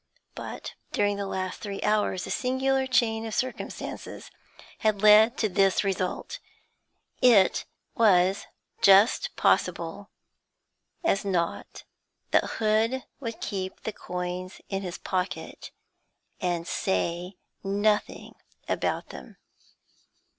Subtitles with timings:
[0.33, 4.31] But during the last three hours a singular chain of circumstances
[4.79, 6.39] had led to this result:
[7.21, 8.47] it was
[8.81, 10.09] just as possible
[11.03, 11.83] as not
[12.31, 15.69] that Hood would keep the coins in his pocket
[16.39, 18.33] and say nothing
[18.67, 19.37] about them.